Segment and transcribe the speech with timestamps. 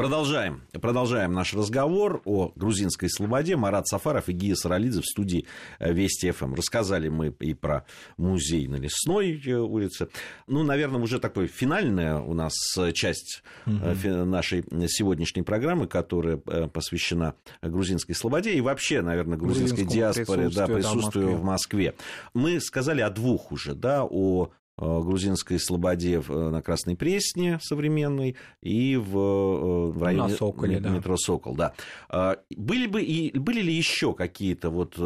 [0.00, 0.62] Продолжаем.
[0.80, 3.56] Продолжаем наш разговор о грузинской слободе.
[3.56, 5.44] Марат Сафаров и Гия Саралидзе в студии
[5.78, 6.54] э, Вести ФМ.
[6.54, 7.84] Рассказали мы и про
[8.16, 10.08] музей на Лесной э, улице.
[10.46, 14.08] Ну, наверное, уже такой финальная у нас э, часть угу.
[14.24, 21.36] нашей сегодняшней программы, которая посвящена грузинской слободе и вообще, наверное, грузинской диаспоре, да, присутствию да,
[21.36, 21.90] в, Москве.
[21.90, 21.94] в Москве.
[22.32, 24.48] Мы сказали о двух уже, да, о
[24.80, 31.14] грузинской слободе э, на Красной Пресне современной и в, э, в районе на Соколе, метро
[31.14, 31.18] да.
[31.18, 31.54] Сокол.
[31.54, 31.74] Да.
[32.08, 34.98] А, были, бы и, были ли еще какие-то вот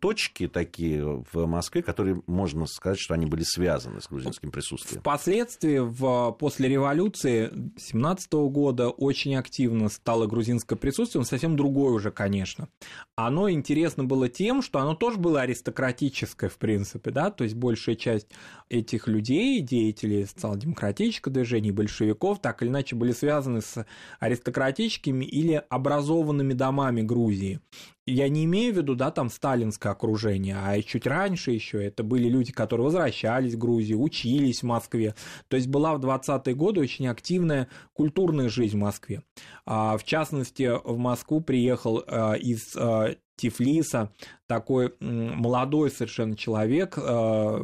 [0.00, 5.00] точки такие в Москве, которые можно сказать, что они были связаны с грузинским присутствием?
[5.00, 12.68] Впоследствии, в, после революции 17 года очень активно стало грузинское присутствие, совсем другое уже, конечно.
[13.14, 17.96] Оно интересно было тем, что оно тоже было аристократическое, в принципе, да, то есть большая
[17.96, 18.28] часть
[18.68, 23.86] этих этих людей, деятелей социал-демократического движения, большевиков, так или иначе были связаны с
[24.18, 27.60] аристократическими или образованными домами Грузии.
[28.08, 32.28] Я не имею в виду, да, там сталинское окружение, а чуть раньше еще это были
[32.28, 35.14] люди, которые возвращались в Грузию, учились в Москве.
[35.48, 39.22] То есть была в 20-е годы очень активная культурная жизнь в Москве.
[39.64, 44.12] А, в частности, в Москву приехал а, из а, Тифлиса,
[44.46, 47.00] такой молодой совершенно человек, э,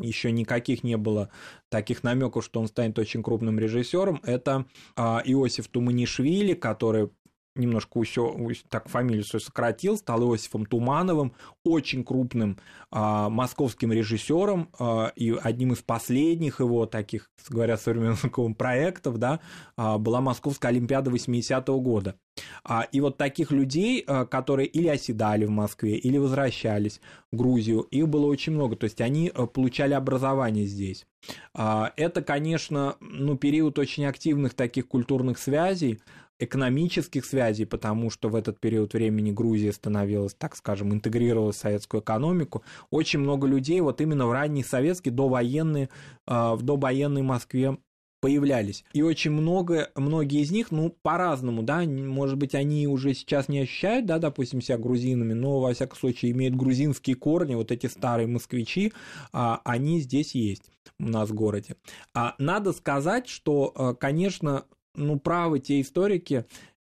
[0.03, 1.31] еще никаких не было
[1.69, 4.21] таких намеков, что он станет очень крупным режиссером.
[4.23, 7.11] Это э, Иосиф Туманишвили, который
[7.55, 8.35] немножко еще
[8.69, 12.59] так фамилию свою сократил, стал Иосифом Тумановым, очень крупным
[12.91, 19.41] а, московским режиссером а, и одним из последних его таких, говоря современным проектов, да,
[19.77, 22.17] а, была Московская Олимпиада 80-го года.
[22.65, 27.81] А, и вот таких людей, а, которые или оседали в Москве, или возвращались в Грузию,
[27.83, 31.07] их было очень много, то есть они а, получали образование здесь.
[31.55, 36.01] А, это, конечно, ну, период очень активных таких культурных связей,
[36.45, 42.03] экономических связей, потому что в этот период времени Грузия становилась, так скажем, интегрировалась в советскую
[42.03, 42.63] экономику.
[42.91, 45.89] Очень много людей вот именно в ранней советской, довоенной,
[46.27, 47.77] в довоенной Москве
[48.23, 48.85] появлялись.
[48.93, 53.59] И очень много, многие из них, ну, по-разному, да, может быть, они уже сейчас не
[53.59, 58.29] ощущают, да, допустим, себя грузинами, но, во всяком случае, имеют грузинские корни, вот эти старые
[58.29, 58.93] москвичи,
[59.33, 61.75] а, они здесь есть у нас в городе.
[62.15, 66.47] А надо сказать, что, а, конечно, ну, правы те историки,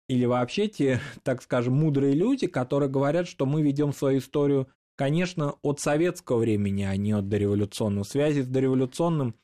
[0.08, 5.54] или вообще те, так скажем, мудрые люди, которые говорят, что мы ведем свою историю, конечно,
[5.62, 8.04] от советского времени, а не от дореволюционного.
[8.04, 9.34] Связи с дореволюционным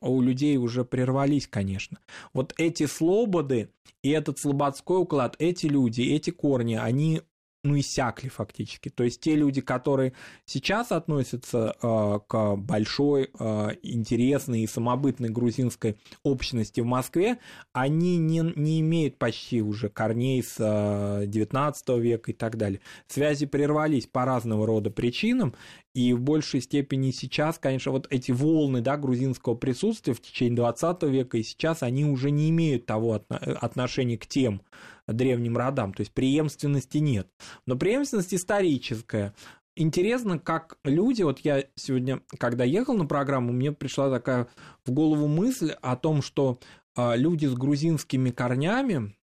[0.00, 1.98] у людей уже прервались, конечно.
[2.32, 3.70] Вот эти слободы
[4.02, 7.22] и этот слободской уклад, эти люди, эти корни, они
[7.64, 8.88] ну, иссякли фактически.
[8.88, 10.12] То есть те люди, которые
[10.44, 17.38] сейчас относятся э, к большой, э, интересной и самобытной грузинской общности в Москве,
[17.72, 22.80] они не, не имеют почти уже корней с э, 19 века и так далее.
[23.08, 25.54] Связи прервались по разного рода причинам,
[25.94, 31.02] и в большей степени сейчас, конечно, вот эти волны да, грузинского присутствия в течение 20
[31.04, 33.24] века и сейчас, они уже не имеют того
[33.60, 34.62] отношения к тем
[35.08, 37.28] древним родам, то есть преемственности нет.
[37.66, 39.34] Но преемственность историческая.
[39.76, 44.48] Интересно, как люди, вот я сегодня, когда ехал на программу, мне пришла такая
[44.84, 46.58] в голову мысль о том, что
[46.96, 49.16] а, люди с грузинскими корнями,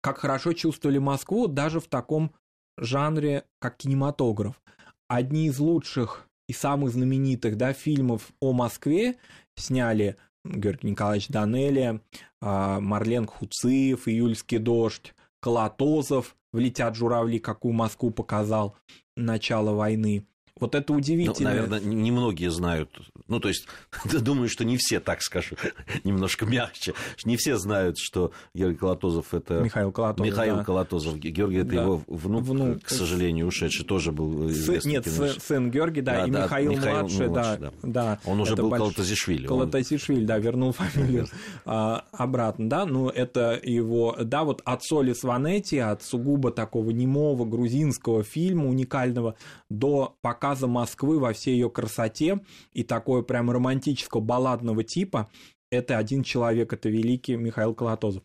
[0.00, 2.32] как хорошо чувствовали Москву даже в таком
[2.78, 4.60] жанре, как кинематограф
[5.08, 9.16] одни из лучших и самых знаменитых да, фильмов о Москве
[9.56, 12.00] сняли Георгий Николаевич Данелия,
[12.40, 18.76] а, Марлен Хуциев, «Июльский дождь», Колотозов «Влетят журавли», какую Москву показал
[19.16, 20.26] начало войны.
[20.60, 21.50] Вот это удивительно.
[21.50, 22.90] Ну, наверное, немногие знают.
[23.28, 23.66] Ну, то есть,
[24.04, 25.56] думаю, что не все, так скажу,
[26.04, 26.94] немножко мягче.
[27.24, 29.60] Не все знают, что Георгий Колотозов это...
[29.60, 30.64] Михаил Колотозов, Михаил да.
[30.64, 31.18] Колотозов.
[31.18, 31.82] Георгий это да.
[31.82, 35.42] его внук, внук, к сожалению, ушедший, тоже был известный Нет, кинович.
[35.42, 38.16] сын Георгий, да, да и да, Михаил, Михаил младший, младший, да, да.
[38.16, 38.20] да.
[38.24, 38.80] Он уже был больш...
[38.80, 39.46] Колотозишвили.
[39.46, 41.26] Колотозишвили, да, вернул фамилию
[41.64, 42.86] а, обратно, да.
[42.86, 44.16] Ну, это его...
[44.20, 49.34] Да, вот от Соли Сванетти, от сугубо такого немого грузинского фильма уникального
[49.68, 52.40] до пока показа Москвы во всей ее красоте
[52.72, 55.28] и такое прям романтического балладного типа,
[55.70, 58.22] это один человек, это великий Михаил Колотозов.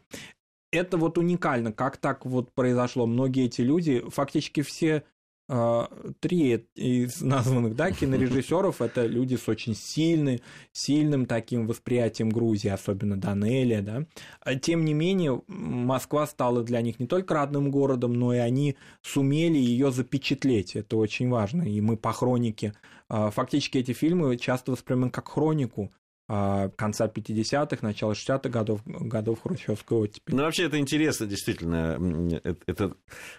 [0.72, 3.06] Это вот уникально, как так вот произошло.
[3.06, 5.04] Многие эти люди, фактически все
[5.48, 10.40] три из названных да, кинорежиссеров это люди с очень сильным,
[10.72, 13.82] сильным таким восприятием Грузии, особенно Данелия.
[13.82, 14.06] Да.
[14.42, 18.78] А тем не менее, Москва стала для них не только родным городом, но и они
[19.02, 20.76] сумели ее запечатлеть.
[20.76, 21.64] Это очень важно.
[21.64, 22.74] И мы по хронике
[23.10, 29.42] а, фактически эти фильмы часто воспринимаем как хронику а, конца 50-х, начала 60-х годов, годов
[29.42, 30.36] хрущевской оттепели.
[30.36, 32.40] Ну, вообще, это интересно, действительно.
[32.44, 32.94] Это, это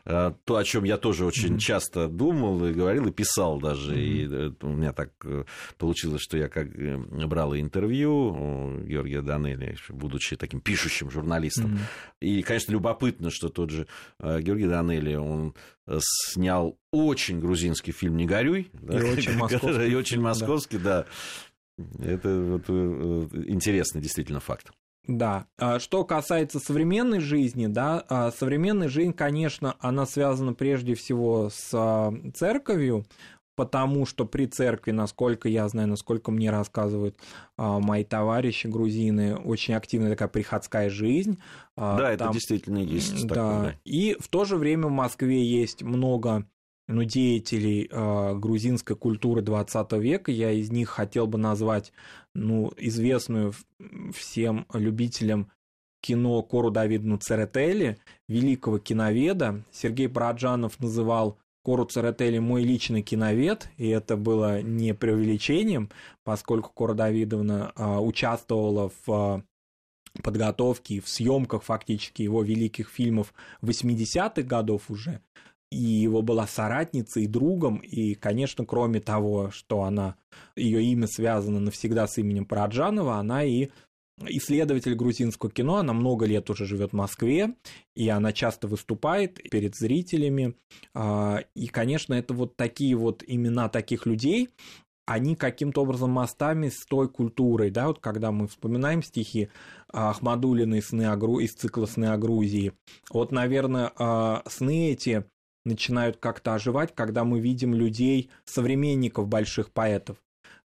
[0.05, 1.59] а, то, о чем я тоже очень mm-hmm.
[1.59, 3.95] часто думал и говорил, и писал даже.
[3.95, 4.57] Mm-hmm.
[4.61, 5.45] И у меня так э,
[5.79, 6.97] получилось, что я как э,
[7.27, 11.75] брал интервью у Георгия Данели, будучи таким пишущим журналистом.
[11.75, 11.79] Mm-hmm.
[12.21, 13.87] И, конечно, любопытно, что тот же
[14.21, 15.55] э, Георгий Данели, он
[15.99, 18.63] снял очень грузинский фильм «Не горюй».
[18.63, 19.91] И да, очень московский.
[19.91, 21.07] И очень московский, да.
[21.99, 24.71] Это вот э, интересный действительно факт.
[25.07, 25.47] Да.
[25.59, 31.71] А что касается современной жизни, да, а современная жизнь, конечно, она связана прежде всего с
[31.75, 33.05] а, церковью,
[33.55, 37.19] потому что при церкви, насколько я знаю, насколько мне рассказывают
[37.57, 41.39] мои товарищи грузины, очень активная такая приходская жизнь.
[41.77, 43.27] Да, Там, это действительно есть.
[43.27, 43.35] Да.
[43.35, 43.75] Такое, да.
[43.85, 46.47] И в то же время в Москве есть много
[46.87, 50.31] ну, деятелей э, грузинской культуры 20 века.
[50.31, 51.93] Я из них хотел бы назвать
[52.35, 53.53] ну, известную
[54.13, 55.51] всем любителям
[56.01, 57.99] кино Кору Давидну Церетели,
[58.29, 59.65] великого киноведа.
[59.73, 65.89] Сергей Параджанов называл Кору Церетели мой личный киновед, и это было не преувеличением,
[66.23, 69.43] поскольку Кора Давидовна э, участвовала в
[70.23, 73.33] подготовке и в съемках фактически его великих фильмов
[73.63, 75.21] 80-х годов уже
[75.75, 80.17] и его была соратницей и другом, и, конечно, кроме того, что она,
[80.57, 83.69] ее имя связано навсегда с именем Параджанова, она и
[84.27, 87.55] исследователь грузинского кино, она много лет уже живет в Москве,
[87.97, 90.55] и она часто выступает перед зрителями.
[90.95, 94.51] А, и, конечно, это вот такие вот имена таких людей,
[95.07, 99.49] они каким-то образом мостами с той культурой, да, вот когда мы вспоминаем стихи
[99.93, 101.41] Ахмадулиной сны о Гру...
[101.41, 102.73] из цикла «Сны о Грузии»,
[103.11, 105.25] вот, наверное, а, сны эти
[105.65, 110.17] начинают как-то оживать, когда мы видим людей, современников больших поэтов.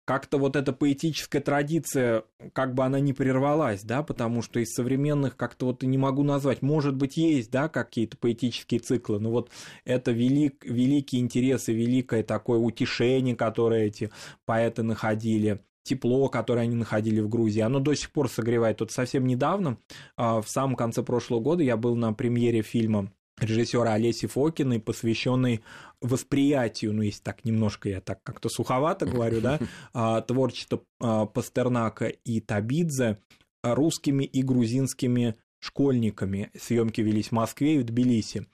[0.04, 5.36] Как-то вот эта поэтическая традиция, как бы она не прервалась, да, потому что из современных
[5.36, 6.60] как-то вот и не могу назвать.
[6.60, 9.50] Может быть, есть, да, какие-то поэтические циклы, но вот
[9.84, 14.10] это велик, великий интерес и великое такое утешение, которое эти
[14.44, 18.80] поэты находили тепло, которое они находили в Грузии, оно до сих пор согревает.
[18.80, 19.78] Вот совсем недавно,
[20.16, 23.12] а, в самом конце прошлого года, я был на премьере фильма
[23.42, 25.62] режиссера Олеси Фокиной, посвященный
[26.00, 29.58] восприятию, ну, если так немножко я так как-то суховато говорю, да,
[29.92, 33.18] а, творчество а, Пастернака и Табидзе
[33.62, 36.50] русскими и грузинскими школьниками.
[36.58, 38.46] Съемки велись в Москве и в Тбилиси.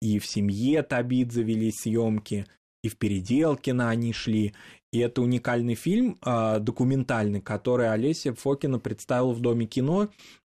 [0.00, 2.46] И в семье Табидзе велись съемки,
[2.82, 4.54] и в Переделкино они шли.
[4.92, 10.10] И это уникальный фильм, а, документальный, который Олеся Фокина представил в Доме кино,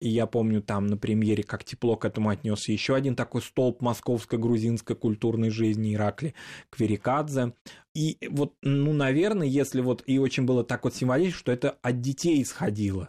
[0.04, 3.80] и я помню там на премьере, как тепло к этому отнесся еще один такой столб
[3.80, 6.34] московской грузинской культурной жизни Иракли
[6.68, 7.54] Кверикадзе.
[7.94, 12.02] И вот, ну, наверное, если вот и очень было так вот символично, что это от
[12.02, 13.08] детей исходило.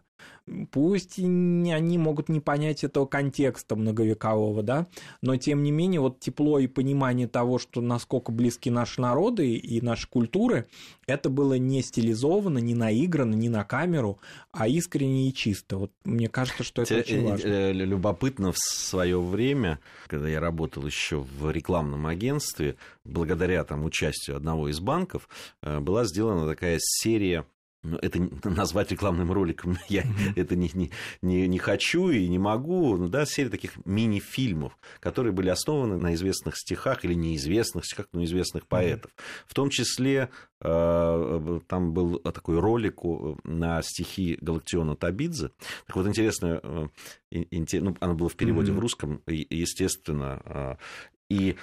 [0.71, 4.86] Пусть они могут не понять этого контекста многовекового, да,
[5.21, 9.81] но тем не менее вот тепло и понимание того, что насколько близки наши народы и
[9.81, 10.68] наши культуры,
[11.07, 14.19] это было не стилизовано, не наиграно, не на камеру,
[14.51, 15.77] а искренне и чисто.
[15.77, 17.47] Вот мне кажется, что это очень э, важно.
[17.47, 24.38] Э, любопытно в свое время, когда я работал еще в рекламном агентстве, благодаря там участию
[24.38, 25.27] одного из банков,
[25.63, 27.45] э, была сделана такая серия
[28.02, 30.33] это назвать рекламным роликом я mm-hmm.
[30.36, 32.98] это не, не, не, не хочу и не могу.
[32.98, 38.24] Ну, да, серия таких мини-фильмов, которые были основаны на известных стихах или неизвестных стихах, но
[38.24, 39.12] известных поэтов.
[39.12, 39.45] Mm-hmm.
[39.48, 40.30] В том числе
[40.62, 43.02] э, там был такой ролик
[43.44, 45.52] на стихи Галактиона Табидзе.
[45.88, 46.59] Так вот, интересно,
[47.31, 47.45] э,
[47.80, 48.76] ну, оно было в переводе mm-hmm.
[48.76, 50.42] в русском, естественно.
[50.45, 50.76] Э,
[51.30, 51.56] и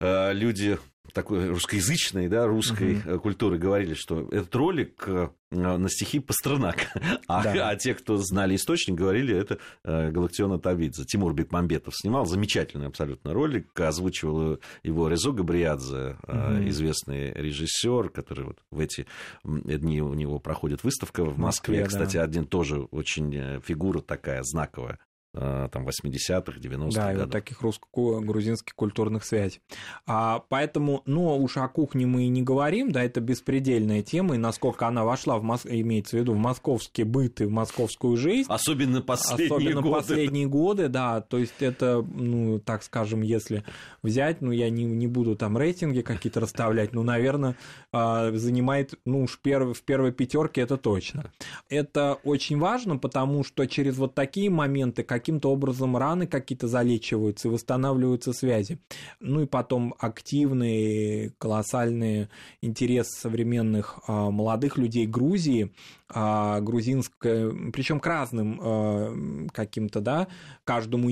[0.00, 0.78] люди
[1.12, 3.20] такой русскоязычной, да, русской угу.
[3.20, 6.86] культуры говорили, что этот ролик э, на стихи Пастернака,
[7.28, 7.68] а, да.
[7.68, 11.04] а те, кто знали источник, говорили, это э, Галактиона Тавидзе.
[11.04, 16.68] Тимур Бекмамбетов снимал замечательный абсолютно ролик, озвучивал его Резо Габриадзе, угу.
[16.68, 19.06] известный режиссер, который вот в эти
[19.44, 21.80] дни у него проходит выставка в Москве.
[21.80, 22.24] Москве Кстати, да.
[22.24, 24.98] один тоже очень фигура такая знаковая
[25.34, 27.24] там, 80-х, 90-х Да, годов.
[27.24, 29.60] вот таких русско-грузинских культурных связей.
[30.06, 34.38] А, поэтому, ну, уж о кухне мы и не говорим, да, это беспредельная тема, и
[34.38, 35.66] насколько она вошла, в Мос...
[35.66, 38.46] имеется в виду, в московский быт и в московскую жизнь.
[38.48, 39.94] Особенно последние Особенно годы.
[39.96, 43.64] последние годы, да, то есть это, ну, так скажем, если
[44.02, 47.56] взять, ну, я не, не буду там рейтинги какие-то расставлять, ну, наверное,
[47.92, 51.30] занимает, ну, уж перв, в первой пятерке это точно.
[51.68, 57.50] Это очень важно, потому что через вот такие моменты каким-то образом раны какие-то залечиваются и
[57.50, 58.78] восстанавливаются связи.
[59.20, 62.28] Ну и потом активный, колоссальный
[62.60, 65.72] интерес современных а, молодых людей Грузии,
[66.10, 70.28] а, грузинская, причем к разным а, каким-то, да,
[70.64, 71.08] каждому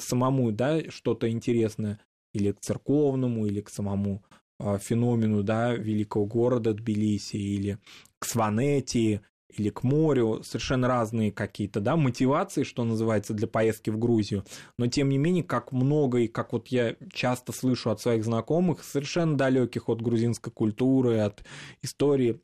[0.00, 2.00] самому, да, что-то интересное,
[2.34, 4.24] или к церковному, или к самому
[4.58, 7.78] феномену, да, великого города Тбилиси, или
[8.18, 9.20] к Сванетии,
[9.56, 14.44] или к морю, совершенно разные какие-то, да, мотивации, что называется, для поездки в Грузию,
[14.76, 18.84] но тем не менее, как много и как вот я часто слышу от своих знакомых,
[18.84, 21.42] совершенно далеких от грузинской культуры, от
[21.82, 22.40] истории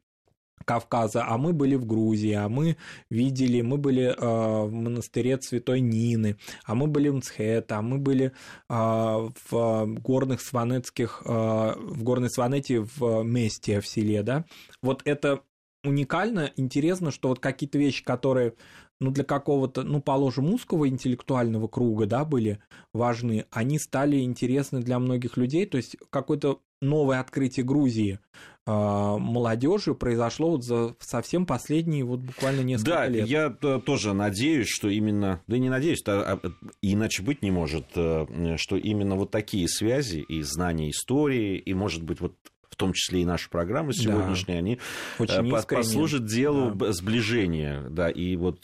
[0.64, 2.76] Кавказа, а мы были в Грузии, а мы
[3.10, 7.98] видели, мы были э, в монастыре Святой Нины, а мы были в Мцхета, а мы
[7.98, 8.32] были э,
[8.68, 14.44] в горных сванетских, э, в горной сванете в Месте, в селе, да.
[14.80, 15.42] Вот это
[15.84, 18.54] уникально, интересно, что вот какие-то вещи, которые
[19.00, 22.60] ну, для какого-то, ну, положим, узкого интеллектуального круга, да, были
[22.92, 28.20] важны, они стали интересны для многих людей, то есть какое-то новое открытие Грузии
[28.66, 33.26] э, молодежи произошло вот за совсем последние вот буквально несколько да, лет.
[33.26, 36.50] я тоже надеюсь, что именно, да не надеюсь, а, а,
[36.82, 42.02] иначе быть не может, э, что именно вот такие связи и знания истории, и, может
[42.02, 42.34] быть, вот
[42.74, 44.58] в том числе и наша программа сегодняшняя, да.
[44.58, 44.80] они
[45.20, 46.92] Очень послужат делу да.
[46.92, 48.62] сближения, да, и вот,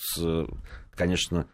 [0.90, 1.46] конечно,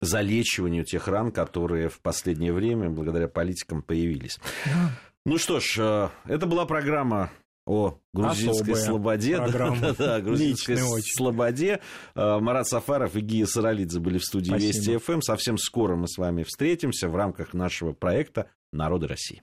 [0.00, 4.38] залечиванию тех ран, которые в последнее время благодаря политикам появились.
[4.64, 4.90] Да.
[5.26, 7.30] Ну что ж, это была программа
[7.66, 9.36] о грузинской Особая слободе.
[9.46, 11.80] Да, да, грузинской слободе.
[12.14, 14.72] Марат Сафаров и Гия Саралидзе были в студии Спасибо.
[14.72, 15.20] Вести ФМ.
[15.20, 19.42] Совсем скоро мы с вами встретимся в рамках нашего проекта «Народы России».